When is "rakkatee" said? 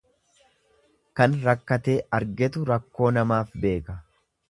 1.49-1.99